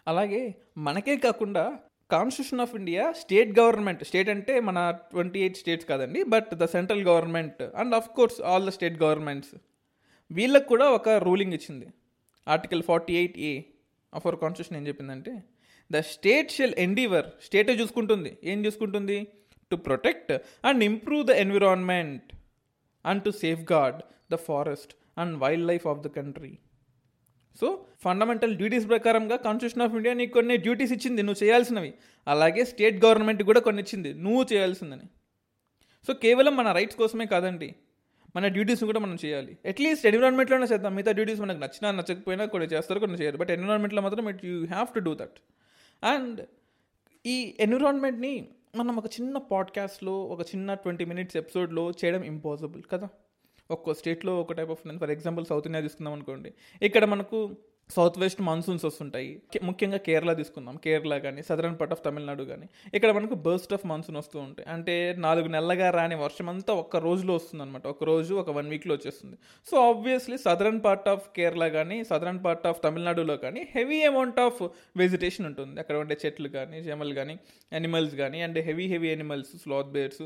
అలాగే 0.09 0.55
మనకే 0.79 1.17
కాకుండా 1.17 1.79
constitution 2.11 2.61
of 2.61 2.75
India 2.75 3.13
state 3.13 3.59
government 3.59 4.05
state 4.05 4.29
అంటే 4.29 4.61
మన 4.61 4.99
ట్వంటీ 5.11 5.41
ఎయిట్ 5.41 5.57
స్టేట్స్ 5.57 5.87
కాదండి 5.87 6.23
but 6.23 6.55
the 6.55 6.65
central 6.65 7.03
government 7.03 7.63
and 7.63 7.95
of 7.95 8.09
course 8.09 8.41
all 8.41 8.67
the 8.67 8.69
state 8.69 9.03
governments 9.03 9.55
వీళ్ళకు 10.31 10.69
కూడా 10.69 10.91
ఒక 10.91 11.09
రూలింగ్ 11.09 11.53
ఇచ్చింది. 11.53 11.87
Article 12.49 12.83
forty 12.83 13.17
eight 13.17 13.39
A 13.39 13.63
of 14.15 14.27
our 14.27 14.39
constitution 14.39 14.83
ఏం 14.83 14.89
చెప్పిందంటే 14.89 15.43
ద 15.93 15.97
స్టేట్ 15.97 16.51
షెల్ 16.51 16.75
ఎండీవర్ 16.75 17.27
స్టేటే 17.45 17.73
చూసుకుంటుంది. 17.73 18.39
ఏం 18.45 18.67
చూసుకుంటుంది? 18.67 19.27
To 19.71 19.77
protect 19.77 20.33
and 20.65 20.85
improve 20.85 21.27
the 21.27 21.31
environment 21.31 22.29
and 23.05 23.23
to 23.25 23.31
safeguard 23.73 24.01
the 24.33 24.39
forest 24.49 24.93
and 25.19 25.39
wild 25.39 25.67
life 25.67 25.87
of 25.87 26.01
the 26.01 26.07
country 26.07 26.53
so 27.61 27.69
fundamental 28.05 28.53
duties 28.57 28.89
ప్రకారంగా 28.89 29.37
constitution 29.37 29.83
of 29.83 29.95
India 29.95 30.15
నీకు 30.15 30.33
కొన్ని 30.33 30.57
duties 30.57 30.93
ఇచ్చింది 30.93 31.23
నువ్వు 31.23 31.45
చేయాల్సినవి. 31.45 31.95
అలాగే 32.27 32.65
స్టేట్ 32.65 33.05
గవర్నమెంట్ 33.05 33.43
కూడా 33.43 33.61
కొన్ని 33.61 33.81
ఇచ్చింది 33.83 34.15
నువ్వు 34.15 34.43
చేయాల్సిందని. 34.53 35.07
సో 36.09 36.15
కేవలం 36.15 36.57
మన 36.57 36.73
రైట్స్ 36.73 36.97
కోసమే 36.97 37.27
కాదండి 37.27 37.75
మన 38.37 38.49
డ్యూటీస్ 38.49 38.85
కూడా 38.85 39.01
మనం 39.01 39.17
చేయాలి. 39.25 39.53
అట్లీస్ట్ 39.67 40.07
ఎన్విరాన్మెంట్లోనే 40.07 40.67
చేద్దాం. 40.67 40.95
మిగతా 40.95 41.13
డ్యూటీస్ 41.13 41.41
మనకు 41.41 41.59
నచ్చినా 41.59 41.91
నచ్చకపోయినా 41.91 42.45
కొన్ని 42.45 42.69
చేస్తారు 42.69 43.01
కొన్ని 43.01 43.19
చేయరు. 43.19 43.37
బట్ 43.37 43.51
ఎన్విరాన్మెంట్లో 43.51 44.03
మాత్రం 44.03 44.29
it 44.29 44.45
you 44.45 44.65
have 44.65 44.89
to 44.95 45.01
do 45.01 45.15
that 45.15 45.39
and 46.03 46.41
ఈ 47.27 47.57
ఎన్విరాన్మెంట్ని 47.61 48.35
మనం 48.77 48.97
ఒక 48.97 49.07
చిన్న 49.07 49.39
పాడ్కాస్ట్లో 49.39 50.25
ఒక 50.25 50.41
చిన్న 50.41 50.75
ట్వంటీ 50.75 51.05
మినిట్స్ 51.05 51.37
ఎపిసోడ్లో 51.37 51.91
చేయడం 51.91 52.23
ఇంపాసిబుల్ 52.23 52.83
కదా. 52.93 53.09
ఒక్కో 53.71 53.95
స్టేట్లో 53.95 54.41
ఒక 54.41 54.53
type 54.53 54.71
of 54.71 54.99
for 54.99 55.11
example 55.11 55.47
south 55.47 55.67
India 55.67 55.83
తీసుకుందాం 55.83 56.13
అనుకోండి. 56.15 56.55
ఇక్కడ 56.83 57.05
మనకు 57.05 57.57
సౌత్ 57.95 58.17
వెస్ట్ 58.23 58.41
మాన్సూన్స్ 58.49 58.85
వస్తుంటాయి. 58.89 59.31
ముఖ్యంగా 59.69 59.99
కేరళ 60.09 60.33
తీసుకుందాం. 60.41 60.75
కేరళ 60.85 61.15
కానీ 61.25 61.41
సదరన్ 61.49 61.77
పార్ట్ 61.79 61.95
ఆఫ్ 61.95 62.03
తమిళనాడు 62.07 62.45
కానీ 62.51 62.67
ఇక్కడ 62.97 63.11
మనకు 63.19 63.37
బర్స్ట్ 63.47 63.73
ఆఫ్ 63.77 63.85
మాన్సూన్ 63.91 64.19
వస్తూ 64.21 64.37
ఉంటాయి. 64.47 64.67
అంటే 64.75 64.95
నాలుగు 65.27 65.49
నెలలుగా 65.55 65.89
రాని 65.99 66.17
వర్షం 66.25 66.49
అంతా 66.53 66.75
ఒక్క 66.83 66.97
రోజులో 67.07 67.35
వస్తుంది 67.39 67.63
అనమాట 67.65 67.87
ఒక 67.95 68.05
రోజు 68.11 68.35
ఒక 68.43 68.51
వన్ 68.59 68.69
వీక్లో 68.75 68.95
వచ్చేస్తుంది. 68.99 69.37
So 69.71 69.77
obviously 69.91 70.39
southern 70.47 70.81
part 70.87 71.09
of 71.15 71.27
Kerala 71.39 71.69
కానీ 71.79 71.99
సదరన్ 72.11 72.41
పార్ట్ 72.47 72.69
ఆఫ్ 72.73 72.81
తమిళనాడులో 72.87 73.37
కానీ 73.47 73.63
హెవీ 73.75 74.01
అమౌంట్ 74.11 74.41
ఆఫ్ 74.47 74.63
వెజిటేషన్ 75.03 75.49
ఉంటుంది. 75.51 75.77
అక్కడ 75.85 75.97
ఉండే 76.05 76.19
చెట్లు 76.27 76.51
కానీ 76.59 76.81
జమలు 76.89 77.17
కానీ 77.21 77.37
అనిమల్స్ 77.81 78.15
కానీ 78.23 78.41
and 78.49 78.61
heavy 78.69 78.89
heavy 78.95 79.11
animals 79.17 79.53
sloth 79.65 79.93
bears 79.99 80.25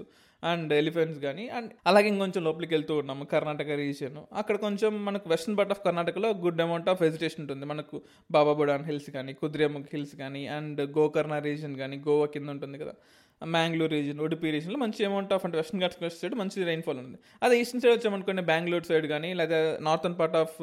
and 0.51 0.71
elephants 0.79 1.21
కానీ 1.27 1.45
అండ్ 1.57 1.71
అలాగే 1.91 2.09
ఇంకొంచెం 2.13 2.43
లోపలికి 2.49 2.73
వెళ్తూ 2.77 2.95
ఉన్నాము 3.03 3.25
కర్ణాటక 3.33 3.77
రీజియన్ 3.83 4.19
అక్కడ 4.41 4.57
కొంచెం 4.65 4.93
మనకు 5.05 5.27
వెస్టర్న్ 5.33 5.57
పార్ట్ 5.59 5.73
ఆఫ్ 5.75 5.83
కర్ణాటకలో 5.87 6.31
గుడ్ 6.45 6.63
అమౌంట్ 6.67 6.89
ఆఫ్ 6.93 7.03
వెజిటేషన్ 7.07 7.43
ఉంటుంది. 7.45 7.65
మనకు 7.73 7.97
బాబాబుడాన్ 8.37 8.85
హిల్స్ 8.91 9.11
కానీ 9.17 9.35
కుద్రేముఖ్ 9.43 9.91
హిల్స్ 9.95 10.15
కానీ 10.23 10.43
అండ్ 10.57 10.81
గోకర్ణ 10.99 11.39
రీజియన్ 11.49 11.77
కానీ 11.83 11.99
గోవా 12.09 12.27
కింద 12.35 12.49
ఉంటుంది 12.57 12.79
కదా. 12.85 12.95
మ్యాంగ్లూర్ 13.43 13.93
రీజియన్ 13.99 14.21
ఉడిపి 14.27 14.49
రీజియన్లో 14.55 14.81
మంచి 14.83 15.01
అమౌంట్ 15.09 15.33
ఆఫ్ 15.37 15.45
అంటే 15.47 15.57
వెస్టర్న్ 15.61 15.83
ఘాట్స్ 15.85 16.21
సైడ్ 16.21 16.35
మంచి 16.43 16.65
రైన్ఫాల్ 16.71 16.99
ఉంది. 17.05 17.19
అదే 17.43 17.55
ఈస్టర్న్ 17.63 17.83
సైడ్ 17.85 17.95
వచ్చామనుకోండి 17.97 18.43
బెంగళూరు 18.51 18.87
సైడ్ 18.91 19.07
కానీ 19.15 19.31
లేదా 19.41 19.59
నార్థన్ 19.89 20.17
పార్ట్ 20.21 20.37
ఆఫ్ 20.43 20.57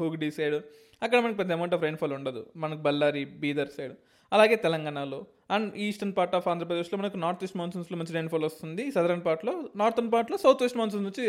హూగ్డీ 0.00 0.30
సైడ్ 0.38 0.56
అక్కడ 1.02 1.18
మనకు 1.24 1.38
పెద్ద 1.40 1.52
అమౌంట్ 1.56 1.74
ఆఫ్ 1.76 1.82
రైన్ఫాల్ 1.86 2.14
ఉండదు. 2.18 2.42
మనకు 2.56 2.80
బళ్ళారి 2.86 3.24
బీదర్ 3.42 3.72
సైడ్ 3.76 3.94
అలాగే 4.32 4.56
తెలంగాణలో 4.66 5.18
అండ్ 5.50 5.68
ఈస్టర్న్ 5.86 6.14
పార్ట్ 6.18 6.34
ఆఫ్ 6.38 6.46
ఆంధ్రప్రదేశ్లో 6.52 6.98
మనకు 7.00 7.18
నార్త్ 7.24 7.42
ఈస్ట్ 7.46 7.58
మాన్సూన్స్లో 7.60 7.96
మంచి 8.00 8.14
రైన్ఫాల్ 8.18 8.44
వస్తుంది. 8.48 8.84
సదరన్ 8.96 9.22
పార్ట్లో 9.26 9.54
నార్థన్ 9.82 10.10
పార్ట్లో 10.14 10.36
సౌత్ 10.44 10.62
వెస్ట్ 10.64 10.78
మాన్సూన్ 10.80 11.04
నుంచి 11.08 11.24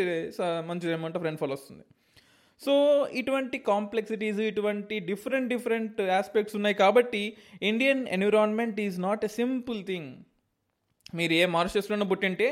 మంచి 0.70 0.94
అమౌంట్ 0.98 1.18
ఆఫ్ 1.18 1.26
రైన్ఫాల్ 1.28 1.54
వస్తుంది. 1.56 1.84
సో 2.60 2.72
ఇటువంటి 3.20 3.56
కాంప్లెక్సిటీస్ 3.72 4.38
ఇటువంటి 4.50 4.98
డిఫరెంట్ 5.10 5.50
డిఫరెంట్ 5.54 5.98
ఆస్పెక్ట్స్ 6.20 6.56
ఉన్నాయి 6.58 6.76
కాబట్టి 6.84 7.22
Indian 7.70 8.02
environment 8.16 8.78
is 8.86 8.98
not 9.06 9.24
a 9.28 9.30
simple 9.40 9.80
thing 9.90 10.10
మీరు 11.18 11.32
ఏ 11.40 11.44
మారిషస్లోనూ 11.56 12.06
పుట్టింటే 12.12 12.46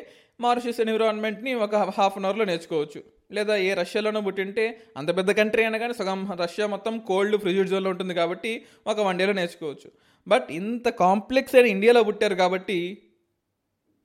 మారిషస్ 0.45 0.81
ఎన్విరాన్మెంట్ని 0.85 1.53
ఒక 1.65 1.77
హాఫ్ 1.99 2.17
అన్ 2.19 2.27
అవర్లో 2.29 2.45
నేర్చుకోవచ్చు. 2.51 3.01
లేదా 3.37 3.55
ఏ 3.67 3.71
రష్యాలోనూ 3.81 4.21
పుట్టింటే 4.27 4.65
అంత 4.99 5.11
పెద్ద 5.19 5.31
కంట్రీ 5.39 5.63
అయినా 5.65 5.79
కానీ 5.83 5.95
సగం 6.01 6.21
రష్యా 6.43 6.67
మొత్తం 6.75 6.95
కోల్డ్ 7.11 7.37
ఫ్రిజ్ 7.43 7.61
జోన్లో 7.73 7.91
ఉంటుంది 7.95 8.15
కాబట్టి 8.21 8.53
ఒక 8.93 8.99
వన్ 9.07 9.19
డేలో 9.21 9.35
నేర్చుకోవచ్చు. 9.41 9.89
బట్ 10.29 10.51
ఇంత 10.51 10.89
కాంప్లెక్స్ 10.89 11.55
అయిన 11.55 11.67
ఇండియాలో 11.67 12.03
పుట్టారు 12.03 12.35
కాబట్టి 12.35 13.03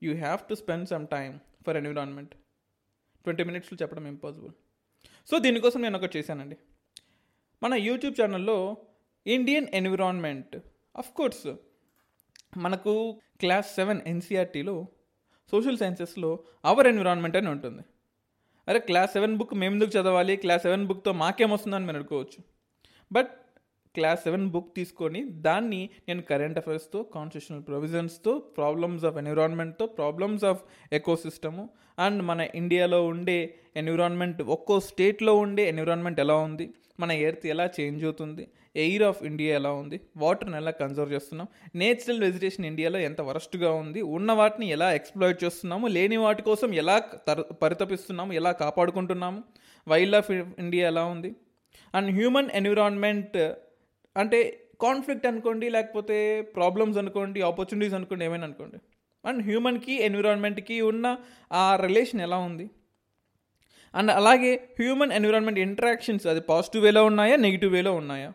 you 0.04 0.14
have 0.14 0.40
to 0.50 0.56
spend 0.56 0.90
some 0.90 1.08
time 1.08 1.40
for 1.68 1.78
environment. 1.78 2.32
Twenty 3.24 3.44
మినిట్స్లో 3.44 3.78
చెప్పడం 3.82 4.08
ఇంపాసిబుల్. 4.08 4.52
సో 5.32 5.40
దీనికోసం 5.40 5.82
నేను 5.82 5.98
ఒకటి 5.98 6.18
చేశానండి. 6.18 6.58
మన 7.64 7.74
యూట్యూబ్ 7.74 8.22
ఛానల్లో 8.22 8.78
ఇండియన్ 9.28 9.68
ఎన్విరాన్మెంట్ 9.74 10.58
అఫ్ 10.96 11.12
కోర్స్ 11.12 11.56
మనకు 12.58 13.20
క్లాస్ 13.40 13.76
సెవెన్ 13.76 14.02
ఎన్సీఆర్టీలో 14.06 14.88
సోషల్ 15.52 15.78
సైన్సెస్లో 15.78 16.40
అవర్ 16.66 16.88
ఎన్విరాన్మెంట్ 16.88 17.38
అని 17.38 17.50
ఉంటుంది. 17.50 17.82
అరే 18.68 18.80
క్లాస్ 18.80 19.12
సెవెన్ 19.12 19.38
బుక్ 19.38 19.54
మేము 19.54 19.74
ఎందుకు 19.74 19.90
చదవాలి? 19.90 20.36
క్లాస్ 20.36 20.62
సెవెన్ 20.62 20.88
బుక్తో 20.88 21.12
మాకేమొస్తుందని 21.12 21.86
మీరు 21.86 21.98
అనుకోవచ్చు. 21.98 22.44
బట్ 23.12 23.30
క్లాస్ 23.96 24.22
సెవెన్ 24.24 24.46
బుక్ 24.50 24.72
తీసుకొని 24.76 25.22
దాన్ని 25.42 25.82
నేను 26.08 26.22
కరెంట్ 26.22 26.58
అఫైర్స్తో 26.58 27.00
కాన్స్టిట్యూషనల్ 27.14 27.64
ప్రొవిజన్స్తో 27.64 28.34
ప్రాబ్లమ్స్ 28.58 29.06
ఆఫ్ 29.06 29.18
ఎన్విరాన్మెంట్తో 29.18 29.86
ప్రాబ్లమ్స్ 29.98 30.46
ఆఫ్ 30.46 30.62
ఎకోసిస్టము 30.92 31.64
అండ్ 31.98 32.22
మన 32.22 32.42
ఇండియాలో 32.56 33.00
ఉండే 33.06 33.40
ఎన్విరాన్మెంట్ 33.76 34.42
ఒక్కో 34.50 34.76
స్టేట్లో 34.88 35.34
ఉండే 35.38 35.64
ఎన్విరాన్మెంట్ 35.70 36.20
ఎలా 36.20 36.38
ఉంది 36.46 36.68
మన 37.00 37.12
ఎర్త్ 37.24 37.46
ఎలా 37.48 37.66
చేంజ్ 37.76 38.02
అవుతుంది 38.04 38.44
ఎయిర్ 38.76 39.04
ఆఫ్ 39.04 39.22
ఇండియా 39.24 39.52
ఎలా 39.56 39.72
ఉంది 39.74 39.98
వాటర్ని 40.18 40.58
ఎలా 40.58 40.72
కన్సర్వ్ 40.80 41.14
చేస్తున్నాం 41.14 41.48
నేచురల్ 41.76 42.20
వెజిటేషన్ 42.20 42.66
ఇండియాలో 42.66 43.00
ఎంత 43.00 43.22
వరస్ట్గా 43.22 43.72
ఉంది 43.74 44.02
ఉన్న 44.16 44.32
వాటిని 44.32 44.68
ఎలా 44.70 44.90
ఎక్స్ప్లోయిట్ 44.94 45.40
చేస్తున్నాము 45.44 45.88
లేని 45.88 46.18
వాటి 46.18 46.42
కోసం 46.42 46.70
ఎలా 46.82 46.96
తర 47.28 47.44
పరితపిస్తున్నాము 47.62 48.34
ఎలా 48.34 48.52
కాపాడుకుంటున్నాము 48.62 49.40
వైల్డ్ 49.88 50.14
లైఫ్ 50.14 50.32
ఇండియా 50.60 50.86
ఎలా 50.88 51.06
ఉంది 51.06 51.32
అండ్ 51.94 52.10
హ్యూమన్ 52.12 52.52
ఎన్విరాన్మెంట్ 52.54 53.38
అంటే 54.18 54.68
కాన్ఫ్లిక్ట్ 54.82 55.28
అనుకోండి 55.28 55.70
లేకపోతే 55.70 56.42
ప్రాబ్లమ్స్ 56.42 56.98
అనుకోండి 56.98 57.42
ఆపర్చునిటీస్ 57.42 57.94
అనుకోండి 57.94 58.26
ఏమైనా 58.26 58.44
అనుకోండి. 58.44 58.78
అండ్ 59.26 59.44
హ్యూమన్కి 59.44 59.94
ఎన్విరాన్మెంట్కి 59.94 60.82
ఉన్న 60.82 61.18
ఆ 61.52 61.76
రిలేషన్ 61.76 62.22
ఎలా 62.22 62.38
ఉంది? 62.38 62.70
అండ్ 63.96 64.12
అలాగే 64.12 64.70
హ్యూమన్ 64.80 65.12
ఎన్విరాన్మెంట్ 65.12 65.60
ఇంటరాక్షన్స్ 65.60 66.28
అది 66.28 66.42
పాజిటివ్ 66.42 66.84
వేలో 66.84 67.06
ఉన్నాయా 67.06 67.36
నెగిటివ్ 67.36 67.74
వేలో 67.74 67.94
ఉన్నాయా? 67.94 68.34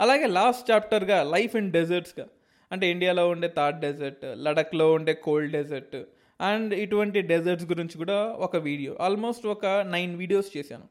అలాగే 0.00 0.26
లాస్ట్ 0.26 0.70
చాప్టర్గా 0.70 1.22
లైఫ్ 1.22 1.56
ఇన్ 1.56 1.72
డెజర్ట్స్గా 1.72 2.26
అంటే 2.72 2.90
ఇండియాలో 2.90 3.28
ఉండే 3.28 3.52
థాట్ 3.56 3.80
డెజర్ట్ 3.80 4.24
లడఖ్లో 4.34 4.92
ఉండే 4.92 5.14
కోల్డ్ 5.14 5.52
డెజర్ట్ 5.52 6.02
అండ్ 6.40 6.74
ఇటువంటి 6.74 7.20
డెజర్ట్స్ 7.20 7.66
గురించి 7.66 7.98
కూడా 7.98 8.28
ఒక 8.32 8.56
వీడియో 8.56 8.96
ఆల్మోస్ట్ 9.00 9.46
ఒక 9.46 9.66
నైన్ 9.66 10.16
వీడియోస్ 10.16 10.56
చేశాను. 10.56 10.88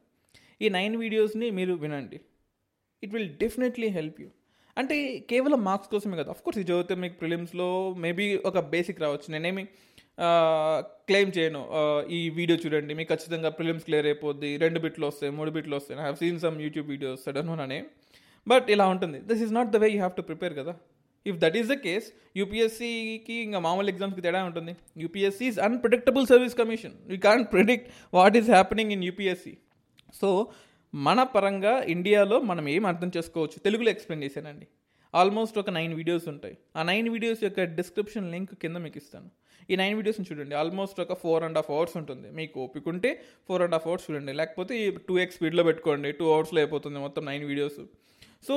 ఈ 0.62 0.68
నైన్ 0.68 0.96
వీడియోస్ని 0.96 1.50
మీరు 1.50 1.74
వినండి. 1.74 2.20
It 3.04 3.12
will 3.16 3.32
definitely 3.42 3.88
help 3.98 4.20
you 4.24 4.28
అంటే 4.80 4.96
కేవలం 5.30 5.60
మార్క్స్ 5.68 5.90
కోసమే 5.94 6.16
కదా. 6.20 6.30
అఫ్కోర్స్ 6.34 6.58
ఇది 6.60 6.66
చదివితే 6.68 6.94
మీకు 7.02 7.16
ప్రిలిమ్స్లో 7.22 7.66
మేబీ 8.04 8.26
ఒక 8.50 8.58
బేసిక్ 8.74 9.00
రావచ్చు. 9.04 9.26
నేనేమి 9.34 9.64
క్లెయిమ్ 11.08 11.32
చేయను. 11.36 11.60
ఈ 12.18 12.20
వీడియో 12.38 12.56
చూడండి. 12.62 12.92
మీకు 12.98 13.10
ఖచ్చితంగా 13.12 13.50
ప్రిలిమ్స్ 13.58 13.84
క్లియర్ 13.88 14.06
అయిపోద్ది. 14.10 14.50
రెండు 14.64 14.78
బిట్లు 14.84 15.04
వస్తాయి 15.10 15.32
మూడు 15.38 15.50
బిట్లు 15.56 15.74
వస్తాయి. 15.78 15.96
I 16.00 16.04
have 16.08 16.18
seen 16.22 16.40
some 16.44 16.56
YouTube 16.66 16.88
videos 16.94 17.20
sudden 17.26 17.50
అనే 17.66 17.78
బట్ 18.46 18.66
ఇలా 18.74 18.86
ఉంటుంది. 18.94 19.18
This 19.30 19.42
is 19.46 19.52
not 19.58 19.70
the 19.76 19.80
way 19.84 19.88
you 19.94 20.00
have 20.02 20.16
to 20.20 20.24
prepare 20.30 20.54
కదా. 20.60 20.74
If 21.30 21.38
that 21.42 21.56
is 21.60 21.68
the 21.72 21.76
case 21.86 22.06
యూపీఎస్సీకి 22.40 23.36
ఇంకా 23.46 23.58
మామూలు 23.66 23.90
ఎగ్జామ్స్కి 23.94 24.22
తేడా 24.26 24.40
ఉంటుంది. 24.50 24.72
UPSC 25.04 25.46
is 25.50 25.60
unpredictable 25.68 26.26
service 26.32 26.56
commission 26.62 26.94
you 27.12 27.18
can 27.26 27.44
predict 27.54 27.88
what 28.18 28.36
is 28.40 28.50
happening 28.56 28.92
in 28.96 29.04
UPSC 29.10 29.54
so 30.20 30.28
మన 30.94 31.22
పరంగా 31.22 31.82
ఇండియాలో 31.82 32.40
మనం 32.40 32.68
ఏం 32.68 32.86
అర్థం 32.86 33.10
చేసుకోవచ్చు? 33.16 33.58
తెలుగులో 33.58 33.90
ఎక్స్ప్లెయిన్ 33.90 34.24
చేశానండి. 34.24 34.66
ఆల్మోస్ట్ 35.14 35.58
ఒక 35.58 35.70
నైన్ 35.70 35.94
వీడియోస్ 35.94 36.28
ఉంటాయి. 36.28 36.56
ఆ 36.76 36.82
నైన్ 36.82 37.08
వీడియోస్ 37.08 37.44
యొక్క 37.44 37.60
డిస్క్రిప్షన్ 37.60 38.30
లింక్ 38.32 38.54
కింద 38.54 38.76
మీకు 38.76 38.98
ఇస్తాను. 38.98 39.30
ఈ 39.70 39.76
నైన్ 39.76 39.96
వీడియోస్ని 39.96 40.26
చూడండి. 40.30 40.54
ఆల్మోస్ట్ 40.54 41.00
ఒక 41.00 41.14
ఫోర్ 41.14 41.44
అండ్ 41.44 41.56
హాఫ్ 41.58 41.70
అవర్స్ 41.70 41.96
ఉంటుంది. 41.96 42.30
మీకు 42.30 42.60
ఓపిక 42.60 42.88
ఉంటే 42.88 43.22
ఫోర్ 43.48 43.62
అండ్ 43.62 43.74
హాఫ్ 43.74 43.86
అవర్స్ 43.86 44.10
చూడండి. 44.10 44.32
లేకపోతే 44.32 44.90
టూ 45.08 45.18
ఎక్స్ 45.18 45.36
స్పీడ్లో 45.36 45.62
పెట్టుకోండి. 45.62 46.12
టూ 46.12 46.32
అవర్స్లో 46.34 46.60
అయిపోతుంది 46.60 46.98
మొత్తం 46.98 47.24
nine 47.24 47.44
videos 47.44 47.80
so 48.46 48.54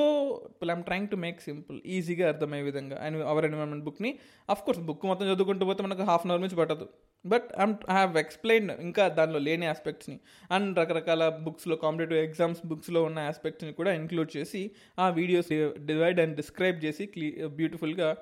I'm 0.72 0.84
trying 0.84 1.10
to 1.10 1.16
make 1.16 1.42
simple 1.42 1.82
ఈజీగా 1.86 2.28
అర్థమయ్యే 2.28 2.66
విధంగా. 2.66 2.98
అండ్ 3.02 3.26
అవర్ 3.26 3.46
ఎన్విరాన్మెంట్ 3.46 3.86
బుక్ని 3.86 4.20
అఫ్ 4.50 4.64
కోర్స్ 4.64 4.82
బుక్ 4.82 5.06
మొత్తం 5.06 5.26
చదువుకుంటూ 5.34 5.66
పోతే 5.66 5.84
మనకు 5.84 6.04
హాఫ్ 6.04 6.26
అన్ 6.26 6.32
అవర్ 6.32 6.42
నుంచి 6.42 6.56
పట్టదు. 6.56 6.90
But 7.26 7.50
I'm 7.60 7.76
I 7.90 7.94
have 7.94 8.18
explain 8.18 8.72
ఇంకా 8.72 9.08
దానిలో 9.08 9.40
లేని 9.40 9.66
ఆస్పెక్ట్స్ని 9.66 10.20
అండ్ 10.52 10.80
రకరకాల 10.80 11.30
బుక్స్లో 11.30 11.76
కాంపిటేటివ్ 11.76 12.20
ఎగ్జామ్స్ 12.20 12.68
బుక్స్లో 12.68 13.04
ఉన్న 13.04 13.20
ఆస్పెక్ట్స్ని 13.20 13.74
కూడా 13.74 13.94
ఇంక్లూడ్ 13.94 14.38
చేసి 14.38 14.72
ఆ 15.00 15.10
వీడియోస్ 15.10 15.52
డివైడ్ 15.86 16.20
అండ్ 16.20 16.36
డిస్క్రైబ్ 16.36 16.86
చేసి 16.86 17.06
క్లీ 17.06 17.48
బ్యూటిఫుల్గా 17.48 18.18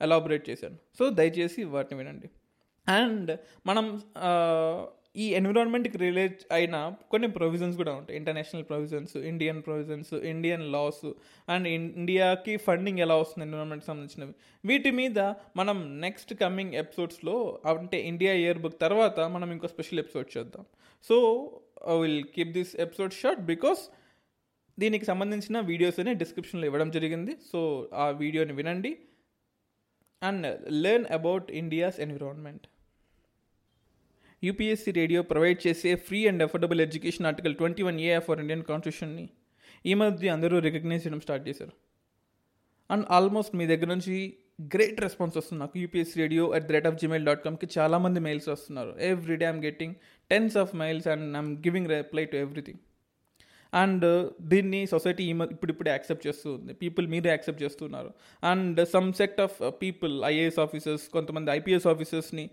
ఎలాబొరేట్ 0.00 0.50
చేశాను. 0.50 0.76
సో 0.98 1.10
దయచేసి 1.10 1.64
వాటిని 1.64 1.98
వినండి. 1.98 2.30
అండ్ 2.88 3.38
మనం 3.66 4.02
ఈ 5.16 5.26
ఎన్విరాన్మెంట్కి 5.38 5.98
రిలేట్ 5.98 6.40
అయిన 6.52 6.76
కొన్ని 7.10 7.28
ప్రొవిజన్స్ 7.28 7.76
కూడా 7.80 7.92
ఉంటాయి. 7.94 8.16
International 8.20 8.64
provisions 8.70 9.16
Indian 9.32 9.62
provisions 9.62 10.12
Indian 10.14 10.64
laws 10.72 11.04
and 11.48 11.68
ఇండియాకి 11.68 12.54
ఫండింగ్ 12.56 13.00
ఎలా 13.06 13.16
వస్తుంది 13.16 13.44
ఎన్విరాన్మెంట్కి 13.48 13.86
సంబంధించినవి. 13.90 14.34
వీటి 14.64 14.90
మీద 15.00 15.18
మనం 15.56 16.00
నెక్స్ట్ 16.00 16.34
కమింగ్ 16.34 16.74
ఎపిసోడ్స్లో 16.74 17.36
అంటే 17.74 18.00
ఇండియా 18.12 18.34
ఇయర్ 18.34 18.58
బుక్ 18.58 18.80
తర్వాత 18.80 19.20
మనం 19.36 19.50
ఇంకో 19.52 19.70
స్పెషల్ 19.74 20.02
ఎపిసోడ్ 20.04 20.30
చేద్దాం. 20.36 20.64
So 21.04 21.16
I 21.88 21.96
will 22.02 22.24
keep 22.36 22.52
this 22.58 22.74
episode 22.86 23.12
short 23.12 23.40
because 23.52 23.82
దీనికి 24.78 25.04
సంబంధించిన 25.04 25.60
వీడియోస్ 25.60 25.98
అనే 26.00 26.14
డిస్క్రిప్షన్లో 26.14 26.66
ఇవ్వడం 26.66 26.90
జరిగింది. 26.90 27.32
సో 27.52 27.90
ఆ 27.94 28.10
వీడియోని 28.10 28.52
వినండి 28.52 28.92
and 30.22 30.46
learn 30.84 31.06
about 31.18 31.48
India's 31.62 32.00
environment. 32.00 32.66
UPSC 34.46 34.90
radio 35.00 35.20
provide 35.22 35.60
చేసే 35.66 35.90
free 36.06 36.20
and 36.28 36.42
affordable 36.42 36.80
education 36.86 37.26
article 37.30 37.54
twenty 37.60 37.82
one 37.88 37.98
A 38.00 38.18
for 38.28 38.40
Indian 38.40 38.64
కాన్స్టిట్యూషన్ని 38.70 39.26
ఈ 39.86 39.94
మధ్య 39.94 40.28
అందరూ 40.28 40.58
రికగ్నైజ్ 40.58 41.02
చేయడం 41.06 41.20
స్టార్ట్ 41.20 41.44
చేశారు. 41.48 41.74
అండ్ 42.90 43.04
ఆల్మోస్ట్ 43.10 43.54
మీ 43.56 43.66
దగ్గర 43.66 43.88
నుంచి 43.94 44.16
గ్రేట్ 44.74 44.98
రెస్పాన్స్ 45.00 45.36
వస్తుంది 45.36 45.60
నాకు. 45.60 45.76
UPSC 45.78 46.16
radio 46.20 46.42
at 46.50 46.66
the 46.68 46.72
rate 46.72 46.86
of 46.86 46.98
Gmail 47.00 47.24
dot 47.28 47.44
కామ్కి 47.44 47.66
చాలామంది 47.78 48.20
మెయిల్స్ 48.20 48.48
వస్తున్నారు. 48.48 48.92
Every 49.10 49.36
day 49.36 49.46
I'm 49.46 49.60
getting 49.64 49.94
tens 50.30 50.56
of 50.62 50.74
mails 50.82 51.08
and 51.14 51.36
I'm 51.36 51.50
giving 51.66 51.88
reply 51.88 52.24
to 52.24 52.36
everything 52.36 52.82
and 53.72 54.04
దీన్ని 54.42 54.80
సొసైటీ 54.86 55.24
ఇప్పుడిప్పుడే 55.30 55.90
యాక్సెప్ట్ 55.90 56.26
చేస్తుంది 56.26 56.72
పీపుల్ 56.72 57.06
మీరే 57.08 57.30
యాక్సెప్ట్ 57.30 57.62
చేస్తున్నారు. 57.62 58.10
And 58.42 58.88
some 58.88 59.08
sect 59.12 59.40
of 59.40 59.56
people 59.82 60.14
IAS 60.24 60.58
officers 60.58 61.08
కొంతమంది 61.08 61.50
IPS 61.50 61.86
ఆఫీసర్స్ని 61.92 62.44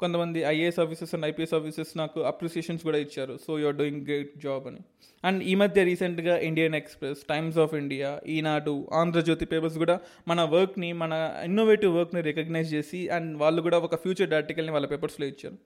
కొంతమంది 0.00 0.40
IAS 0.40 0.80
officers 0.80 1.14
and 1.14 1.26
IPS 1.26 1.54
officers 1.54 1.98
నాకు 1.98 2.20
appreciations 2.20 2.82
కూడా 2.82 2.98
ఇచ్చారు. 2.98 3.38
So 3.46 3.58
you're 3.58 3.76
doing 3.76 4.02
great 4.04 4.32
job 4.38 4.66
అని. 4.66 4.78
అండ్ 5.24 5.44
ఈ 5.44 5.54
మధ్య 5.54 5.84
రీసెంట్గా 5.84 6.38
Indian 6.38 6.74
Express 6.74 7.18
Times 7.28 7.58
of 7.58 7.74
India 7.74 8.20
Eenadu 8.26 8.88
Andhrajyothy 8.92 9.46
papers 9.46 9.78
కూడా 9.78 10.00
మన 10.28 10.42
వర్క్ని 10.42 10.92
మన 10.92 11.12
ఇన్నోవేటివ్ 11.44 11.96
వర్క్ని 11.96 12.20
రికగ్నైజ్ 12.20 12.74
చేసి 12.74 13.08
అండ్ 13.08 13.38
వాళ్ళు 13.38 13.62
కూడా 13.62 13.78
ఒక 13.78 13.94
ఫ్యూచర్ 13.94 14.34
ఆర్టికల్ని 14.34 14.72
వాళ్ళ 14.72 14.86
పేపర్స్లో 14.86 15.26
ఇచ్చారు. 15.26 15.58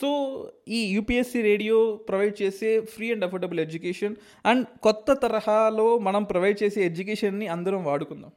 సో 0.00 0.08
ఈ 0.68 0.92
యూపీఎస్సీ 0.94 1.42
రేడియో 1.42 1.96
ప్రొవైడ్ 2.08 2.42
చేసే 2.42 2.80
free 2.80 3.12
and 3.12 3.24
affordable 3.24 3.60
education 3.60 4.16
and 4.46 4.66
కొత్త 4.82 5.12
తరహాలో 5.12 5.98
మనం 5.98 6.24
ప్రొవైడ్ 6.24 6.62
చేసే 6.62 6.86
ఎడ్యుకేషన్ని 6.86 7.46
అందరం 7.46 7.84
వాడుకుందాం. 7.84 8.32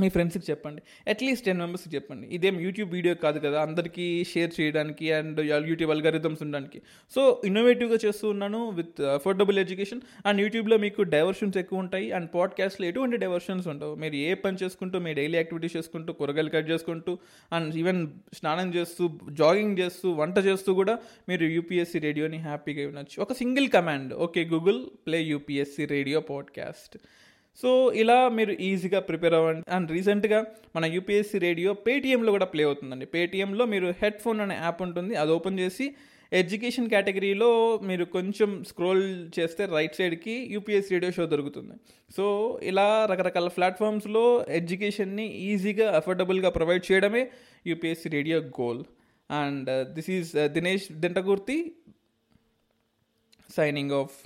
మీ 0.00 0.08
ఫ్రెండ్స్కి 0.08 0.44
చెప్పండి. 0.50 0.82
అట్లీస్ట్ 1.10 1.46
టెన్ 1.46 1.58
మెంబర్స్కి 1.58 1.94
చెప్పండి. 1.94 2.26
ఇదేం 2.26 2.60
యూట్యూబ్ 2.60 2.90
వీడియో 2.92 3.14
కాదు 3.14 3.38
కదా 3.38 3.62
అందరికీ 3.62 4.24
షేర్ 4.24 4.60
చేయడానికి 4.60 5.12
అండ్ 5.12 5.40
యూట్యూబ్ 5.68 5.92
అల్గారిథమ్స్ 5.92 6.42
ఉండడానికి. 6.42 6.82
సో 7.14 7.42
ఇన్నోవేటివ్గా 7.44 7.98
చేస్తూ 8.06 8.28
ఉన్నాను 8.28 8.68
విత్ 8.68 9.00
అఫోర్డబుల్ 9.00 9.58
ఎడ్యుకేషన్ 9.58 10.00
అండ్ 10.26 10.40
యూట్యూబ్లో 10.40 10.76
మీకు 10.76 11.02
డైవర్షన్స్ 11.02 11.56
ఎక్కువ 11.56 11.78
ఉంటాయి 11.78 12.12
అండ్ 12.12 12.30
పాడ్కాస్ట్లో 12.34 12.86
ఎటువంటి 12.86 13.16
డైవర్షన్స్ 13.16 13.68
ఉండవు. 13.68 13.94
మీరు 13.94 14.14
ఏ 14.14 14.34
పని 14.34 14.56
చేసుకుంటూ 14.62 14.98
మీ 14.98 15.14
డైలీ 15.14 15.36
యాక్టివిటీస్ 15.36 15.76
చేసుకుంటూ 15.76 16.12
కూరగాయలు 16.12 16.48
కట్ 16.48 16.70
చేసుకుంటూ 16.70 17.18
అండ్ 17.52 17.74
ఈవెన్ 17.74 18.08
స్నానం 18.34 18.74
చేస్తూ 18.74 19.10
జాగింగ్ 19.30 19.78
చేస్తూ 19.78 20.10
వంట 20.10 20.38
చేస్తూ 20.38 20.74
కూడా 20.74 20.98
మీరు 21.28 21.44
యూపీఎస్సీ 21.44 21.98
రేడియోని 21.98 22.36
హ్యాపీగా 22.36 22.86
వినొచ్చు. 22.86 23.22
ఒక 23.22 23.32
single 23.32 23.68
command 23.68 24.14
okay 24.14 24.44
Google 24.44 24.86
play 25.06 25.22
UPSC 25.22 25.84
radio 25.84 26.20
podcast 26.20 26.98
so 27.62 27.70
ఇలా 28.02 28.16
మీరు 28.38 28.52
ఈజీగా 28.68 29.00
ప్రిపేర్ 29.08 29.34
అవ్వండి. 29.38 29.62
అండ్ 29.76 29.88
రీసెంట్గా 29.96 30.40
మన 30.76 30.84
యూపీఎస్సీ 30.96 31.38
రేడియో 31.46 31.70
పేటీఎంలో 31.86 32.30
కూడా 32.36 32.46
ప్లే 32.54 32.64
అవుతుందండి. 32.64 33.06
పేటీఎంలో 33.14 33.64
మీరు 33.74 33.88
హెడ్ 34.02 34.20
ఫోన్ 34.24 34.40
అనే 34.44 34.56
యాప్ 34.64 34.82
ఉంటుంది. 34.86 35.14
అది 35.22 35.32
ఓపెన్ 35.36 35.58
చేసి 35.62 35.86
ఎడ్యుకేషన్ 36.32 36.90
కేటగిరీలో 36.92 37.48
మీరు 37.88 38.04
కొంచెం 38.16 38.50
స్క్రోల్ 38.68 39.02
చేస్తే 39.38 39.62
రైట్ 39.74 39.96
సైడ్కి 39.98 40.34
యూపీఎస్ 40.54 40.92
రేడియో 40.94 41.10
షో 41.16 41.26
దొరుకుతుంది. 41.26 41.74
సో 42.16 42.24
ఇలా 42.62 42.86
రకరకాల 43.10 43.48
ప్లాట్ఫామ్స్లో 43.48 44.24
ఎడ్యుకేషన్ని 44.58 45.26
ఈజీగా 45.50 45.86
అఫోర్డబుల్గా 46.00 46.50
ప్రొవైడ్ 46.50 46.84
చేయడమే 46.92 47.22
UPSC 47.66 48.08
radio 48.08 48.40
goal 48.60 48.82
and 49.30 49.70
this 49.96 50.10
is 50.10 50.32
Dinesh 50.56 50.86
Dintakurthi 51.04 51.58
signing 53.56 53.92
off 53.92 54.16